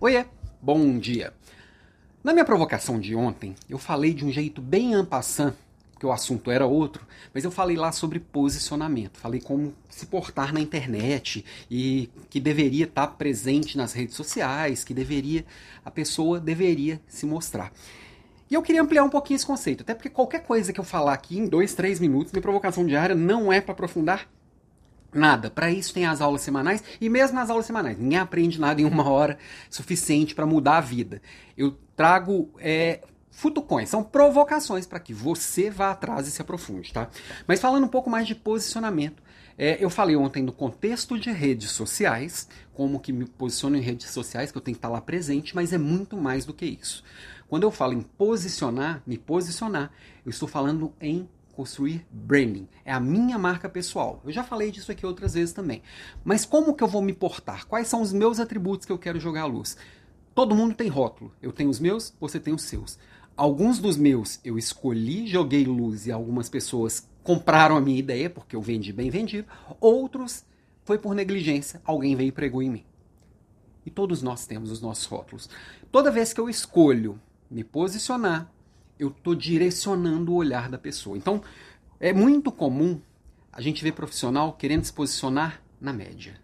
Oiê, 0.00 0.26
bom 0.62 0.96
dia. 0.96 1.32
Na 2.22 2.32
minha 2.32 2.44
provocação 2.44 3.00
de 3.00 3.16
ontem, 3.16 3.56
eu 3.68 3.78
falei 3.78 4.14
de 4.14 4.24
um 4.24 4.30
jeito 4.30 4.62
bem 4.62 4.94
ampassant, 4.94 5.54
porque 5.90 6.06
o 6.06 6.12
assunto 6.12 6.52
era 6.52 6.64
outro, 6.64 7.04
mas 7.34 7.42
eu 7.42 7.50
falei 7.50 7.76
lá 7.76 7.90
sobre 7.90 8.20
posicionamento, 8.20 9.18
falei 9.18 9.40
como 9.40 9.74
se 9.90 10.06
portar 10.06 10.54
na 10.54 10.60
internet 10.60 11.44
e 11.68 12.08
que 12.30 12.38
deveria 12.38 12.84
estar 12.84 13.08
presente 13.08 13.76
nas 13.76 13.92
redes 13.92 14.14
sociais, 14.14 14.84
que 14.84 14.94
deveria 14.94 15.44
a 15.84 15.90
pessoa 15.90 16.38
deveria 16.38 17.00
se 17.08 17.26
mostrar. 17.26 17.72
E 18.48 18.54
eu 18.54 18.62
queria 18.62 18.82
ampliar 18.82 19.02
um 19.02 19.10
pouquinho 19.10 19.34
esse 19.34 19.46
conceito, 19.46 19.82
até 19.82 19.94
porque 19.94 20.08
qualquer 20.08 20.44
coisa 20.44 20.72
que 20.72 20.78
eu 20.78 20.84
falar 20.84 21.12
aqui 21.12 21.36
em 21.36 21.48
dois, 21.48 21.74
três 21.74 21.98
minutos, 21.98 22.32
minha 22.32 22.40
provocação 22.40 22.86
diária 22.86 23.16
não 23.16 23.52
é 23.52 23.60
para 23.60 23.72
aprofundar 23.72 24.28
Nada. 25.12 25.50
Para 25.50 25.70
isso 25.70 25.94
tem 25.94 26.04
as 26.06 26.20
aulas 26.20 26.42
semanais 26.42 26.82
e 27.00 27.08
mesmo 27.08 27.36
nas 27.36 27.48
aulas 27.48 27.66
semanais, 27.66 27.98
ninguém 27.98 28.18
aprende 28.18 28.60
nada 28.60 28.80
em 28.80 28.84
uma 28.84 29.08
hora 29.08 29.38
suficiente 29.70 30.34
para 30.34 30.46
mudar 30.46 30.78
a 30.78 30.82
vida. 30.82 31.22
Eu 31.56 31.78
trago 31.96 32.50
é, 32.58 33.00
futucões, 33.30 33.88
são 33.88 34.02
provocações 34.02 34.86
para 34.86 35.00
que 35.00 35.14
você 35.14 35.70
vá 35.70 35.92
atrás 35.92 36.26
e 36.26 36.30
se 36.30 36.42
aprofunde, 36.42 36.92
tá? 36.92 37.08
Mas 37.46 37.60
falando 37.60 37.84
um 37.84 37.88
pouco 37.88 38.10
mais 38.10 38.26
de 38.26 38.34
posicionamento, 38.34 39.22
é, 39.56 39.82
eu 39.82 39.88
falei 39.88 40.14
ontem 40.14 40.42
no 40.42 40.52
contexto 40.52 41.18
de 41.18 41.30
redes 41.30 41.70
sociais, 41.70 42.48
como 42.74 43.00
que 43.00 43.12
me 43.12 43.24
posiciono 43.24 43.76
em 43.76 43.80
redes 43.80 44.10
sociais, 44.10 44.52
que 44.52 44.58
eu 44.58 44.62
tenho 44.62 44.74
que 44.74 44.78
estar 44.78 44.88
lá 44.88 45.00
presente, 45.00 45.54
mas 45.54 45.72
é 45.72 45.78
muito 45.78 46.16
mais 46.16 46.44
do 46.44 46.52
que 46.52 46.66
isso. 46.66 47.02
Quando 47.48 47.62
eu 47.62 47.70
falo 47.70 47.94
em 47.94 48.02
posicionar, 48.02 49.02
me 49.06 49.16
posicionar, 49.16 49.90
eu 50.24 50.30
estou 50.30 50.46
falando 50.46 50.92
em 51.00 51.28
construir 51.58 52.06
branding. 52.08 52.68
É 52.84 52.92
a 52.92 53.00
minha 53.00 53.36
marca 53.36 53.68
pessoal. 53.68 54.22
Eu 54.24 54.30
já 54.30 54.44
falei 54.44 54.70
disso 54.70 54.92
aqui 54.92 55.04
outras 55.04 55.34
vezes 55.34 55.52
também. 55.52 55.82
Mas 56.24 56.46
como 56.46 56.72
que 56.72 56.84
eu 56.84 56.86
vou 56.86 57.02
me 57.02 57.12
portar? 57.12 57.66
Quais 57.66 57.88
são 57.88 58.00
os 58.00 58.12
meus 58.12 58.38
atributos 58.38 58.86
que 58.86 58.92
eu 58.92 58.98
quero 58.98 59.18
jogar 59.18 59.42
à 59.42 59.46
luz? 59.46 59.76
Todo 60.36 60.54
mundo 60.54 60.76
tem 60.76 60.86
rótulo. 60.86 61.34
Eu 61.42 61.50
tenho 61.50 61.68
os 61.68 61.80
meus, 61.80 62.14
você 62.20 62.38
tem 62.38 62.54
os 62.54 62.62
seus. 62.62 62.96
Alguns 63.36 63.80
dos 63.80 63.96
meus 63.96 64.38
eu 64.44 64.56
escolhi, 64.56 65.26
joguei 65.26 65.64
luz 65.64 66.06
e 66.06 66.12
algumas 66.12 66.48
pessoas 66.48 67.08
compraram 67.24 67.76
a 67.76 67.80
minha 67.80 67.98
ideia 67.98 68.30
porque 68.30 68.54
eu 68.54 68.62
vendi 68.62 68.92
bem 68.92 69.10
vendido. 69.10 69.48
Outros 69.80 70.44
foi 70.84 70.96
por 70.96 71.12
negligência, 71.12 71.82
alguém 71.84 72.14
veio 72.14 72.28
e 72.28 72.32
pregou 72.32 72.62
em 72.62 72.70
mim. 72.70 72.84
E 73.84 73.90
todos 73.90 74.22
nós 74.22 74.46
temos 74.46 74.70
os 74.70 74.80
nossos 74.80 75.06
rótulos. 75.06 75.50
Toda 75.90 76.12
vez 76.12 76.32
que 76.32 76.40
eu 76.40 76.48
escolho 76.48 77.20
me 77.50 77.64
posicionar, 77.64 78.48
eu 78.98 79.08
estou 79.08 79.34
direcionando 79.34 80.32
o 80.32 80.36
olhar 80.36 80.68
da 80.68 80.78
pessoa. 80.78 81.16
Então, 81.16 81.42
é 82.00 82.12
muito 82.12 82.50
comum 82.50 83.00
a 83.52 83.60
gente 83.60 83.82
ver 83.82 83.92
profissional 83.92 84.52
querendo 84.52 84.84
se 84.84 84.92
posicionar 84.92 85.62
na 85.80 85.92
média. 85.92 86.40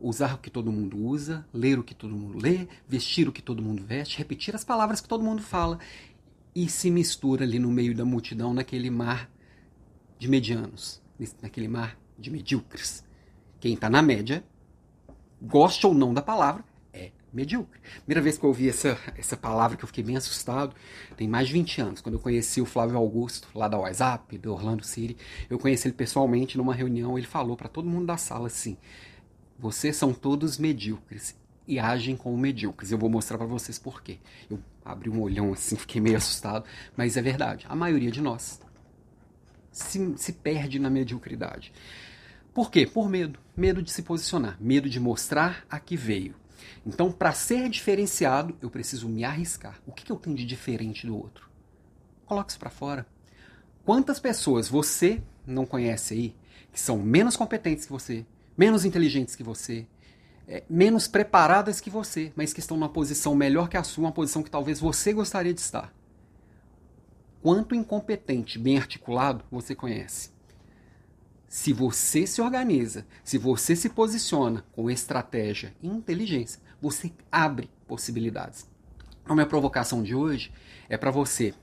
Usar 0.00 0.34
o 0.34 0.38
que 0.38 0.50
todo 0.50 0.72
mundo 0.72 0.98
usa, 0.98 1.46
ler 1.52 1.78
o 1.78 1.84
que 1.84 1.94
todo 1.94 2.14
mundo 2.14 2.38
lê, 2.38 2.66
vestir 2.88 3.28
o 3.28 3.32
que 3.32 3.42
todo 3.42 3.62
mundo 3.62 3.84
veste, 3.84 4.18
repetir 4.18 4.54
as 4.54 4.64
palavras 4.64 5.00
que 5.00 5.08
todo 5.08 5.22
mundo 5.22 5.42
fala 5.42 5.78
e 6.54 6.68
se 6.68 6.90
mistura 6.90 7.44
ali 7.44 7.58
no 7.58 7.70
meio 7.70 7.94
da 7.94 8.04
multidão 8.04 8.52
naquele 8.52 8.90
mar 8.90 9.30
de 10.18 10.28
medianos, 10.28 11.00
naquele 11.40 11.68
mar 11.68 11.96
de 12.18 12.30
medíocres. 12.30 13.04
Quem 13.60 13.74
está 13.74 13.88
na 13.88 14.02
média, 14.02 14.44
goste 15.40 15.86
ou 15.86 15.94
não 15.94 16.12
da 16.12 16.20
palavra, 16.20 16.64
medíocre. 17.32 17.80
Primeira 18.04 18.20
vez 18.20 18.36
que 18.36 18.44
eu 18.44 18.48
ouvi 18.48 18.68
essa, 18.68 18.98
essa 19.16 19.36
palavra 19.36 19.76
que 19.76 19.84
eu 19.84 19.86
fiquei 19.86 20.04
bem 20.04 20.16
assustado, 20.16 20.74
tem 21.16 21.26
mais 21.26 21.48
de 21.48 21.54
20 21.54 21.80
anos, 21.80 22.00
quando 22.00 22.16
eu 22.16 22.20
conheci 22.20 22.60
o 22.60 22.66
Flávio 22.66 22.96
Augusto, 22.96 23.48
lá 23.54 23.68
da 23.68 23.78
WhatsApp, 23.78 24.36
do 24.38 24.52
Orlando 24.52 24.84
City, 24.84 25.16
eu 25.48 25.58
conheci 25.58 25.88
ele 25.88 25.94
pessoalmente 25.94 26.58
numa 26.58 26.74
reunião, 26.74 27.16
ele 27.16 27.26
falou 27.26 27.56
para 27.56 27.68
todo 27.68 27.88
mundo 27.88 28.06
da 28.06 28.16
sala 28.16 28.46
assim: 28.46 28.76
"Vocês 29.58 29.96
são 29.96 30.12
todos 30.12 30.58
medíocres 30.58 31.36
e 31.66 31.78
agem 31.78 32.16
como 32.16 32.36
medíocres. 32.36 32.90
Eu 32.90 32.98
vou 32.98 33.08
mostrar 33.08 33.38
para 33.38 33.46
vocês 33.46 33.78
por 33.78 34.02
quê". 34.02 34.18
Eu 34.50 34.58
abri 34.84 35.08
um 35.08 35.20
olhão 35.20 35.52
assim, 35.52 35.76
fiquei 35.76 36.00
meio 36.00 36.16
assustado, 36.16 36.64
mas 36.96 37.16
é 37.16 37.22
verdade. 37.22 37.66
A 37.68 37.74
maioria 37.74 38.10
de 38.10 38.20
nós 38.20 38.60
se, 39.72 40.14
se 40.16 40.32
perde 40.34 40.78
na 40.78 40.90
mediocridade. 40.90 41.72
Por 42.54 42.70
quê? 42.70 42.86
Por 42.86 43.08
medo. 43.08 43.38
Medo 43.56 43.82
de 43.82 43.90
se 43.90 44.02
posicionar, 44.02 44.56
medo 44.60 44.88
de 44.88 45.00
mostrar 45.00 45.64
a 45.70 45.80
que 45.80 45.96
veio. 45.96 46.34
Então, 46.86 47.12
para 47.12 47.32
ser 47.32 47.68
diferenciado, 47.68 48.56
eu 48.60 48.70
preciso 48.70 49.08
me 49.08 49.24
arriscar. 49.24 49.80
O 49.86 49.92
que, 49.92 50.04
que 50.04 50.12
eu 50.12 50.16
tenho 50.16 50.36
de 50.36 50.44
diferente 50.44 51.06
do 51.06 51.16
outro? 51.16 51.48
Coloque 52.26 52.50
isso 52.50 52.58
para 52.58 52.70
fora. 52.70 53.06
Quantas 53.84 54.20
pessoas 54.20 54.68
você 54.68 55.22
não 55.46 55.66
conhece 55.66 56.14
aí 56.14 56.36
que 56.72 56.80
são 56.80 56.98
menos 56.98 57.36
competentes 57.36 57.84
que 57.84 57.92
você, 57.92 58.24
menos 58.56 58.84
inteligentes 58.84 59.36
que 59.36 59.42
você, 59.42 59.86
é, 60.48 60.62
menos 60.68 61.06
preparadas 61.06 61.80
que 61.80 61.90
você, 61.90 62.32
mas 62.34 62.52
que 62.52 62.60
estão 62.60 62.76
numa 62.76 62.88
posição 62.88 63.34
melhor 63.34 63.68
que 63.68 63.76
a 63.76 63.82
sua, 63.82 64.04
uma 64.04 64.12
posição 64.12 64.42
que 64.42 64.50
talvez 64.50 64.80
você 64.80 65.12
gostaria 65.12 65.52
de 65.52 65.60
estar? 65.60 65.92
Quanto 67.42 67.74
incompetente, 67.74 68.58
bem 68.58 68.78
articulado, 68.78 69.44
você 69.50 69.74
conhece? 69.74 70.30
Se 71.62 71.72
você 71.72 72.26
se 72.26 72.42
organiza, 72.42 73.06
se 73.22 73.38
você 73.38 73.76
se 73.76 73.88
posiciona 73.88 74.64
com 74.72 74.90
estratégia 74.90 75.72
e 75.80 75.86
inteligência, 75.86 76.60
você 76.80 77.12
abre 77.30 77.70
possibilidades. 77.86 78.68
Então, 79.22 79.36
minha 79.36 79.46
provocação 79.46 80.02
de 80.02 80.12
hoje 80.12 80.50
é 80.88 80.96
para 80.96 81.12
você 81.12 81.54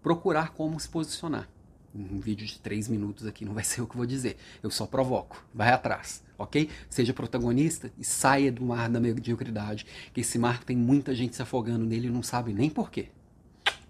procurar 0.00 0.50
como 0.50 0.78
se 0.78 0.88
posicionar. 0.88 1.48
Um 1.92 2.20
vídeo 2.20 2.46
de 2.46 2.60
três 2.60 2.86
minutos 2.86 3.26
aqui 3.26 3.44
não 3.44 3.54
vai 3.54 3.64
ser 3.64 3.82
o 3.82 3.88
que 3.88 3.94
eu 3.94 3.96
vou 3.96 4.06
dizer. 4.06 4.36
Eu 4.62 4.70
só 4.70 4.86
provoco. 4.86 5.44
Vai 5.52 5.70
atrás, 5.72 6.22
ok? 6.38 6.70
Seja 6.88 7.12
protagonista 7.12 7.90
e 7.98 8.04
saia 8.04 8.52
do 8.52 8.64
mar 8.64 8.88
da 8.88 9.00
mediocridade. 9.00 9.84
Que 10.14 10.20
esse 10.20 10.38
mar 10.38 10.62
tem 10.62 10.76
muita 10.76 11.12
gente 11.12 11.34
se 11.34 11.42
afogando 11.42 11.84
nele 11.84 12.06
e 12.06 12.12
não 12.12 12.22
sabe 12.22 12.52
nem 12.52 12.70
porquê. 12.70 13.08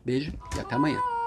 Beijo 0.03 0.33
e 0.57 0.59
até 0.59 0.75
amanhã. 0.75 1.18